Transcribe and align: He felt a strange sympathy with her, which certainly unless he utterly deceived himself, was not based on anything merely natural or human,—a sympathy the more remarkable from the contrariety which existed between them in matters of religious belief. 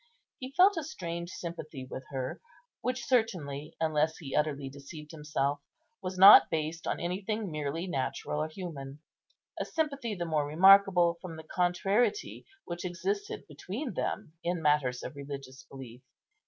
He 0.39 0.49
felt 0.49 0.77
a 0.77 0.83
strange 0.83 1.29
sympathy 1.29 1.85
with 1.85 2.05
her, 2.09 2.41
which 2.81 3.05
certainly 3.05 3.75
unless 3.79 4.17
he 4.17 4.35
utterly 4.35 4.67
deceived 4.67 5.11
himself, 5.11 5.59
was 6.01 6.17
not 6.17 6.49
based 6.49 6.87
on 6.87 6.99
anything 6.99 7.51
merely 7.51 7.85
natural 7.85 8.41
or 8.41 8.47
human,—a 8.47 9.63
sympathy 9.65 10.15
the 10.15 10.25
more 10.25 10.47
remarkable 10.47 11.19
from 11.21 11.35
the 11.35 11.43
contrariety 11.43 12.47
which 12.65 12.83
existed 12.83 13.45
between 13.47 13.93
them 13.93 14.33
in 14.43 14.59
matters 14.59 15.03
of 15.03 15.15
religious 15.15 15.65
belief. 15.69 16.01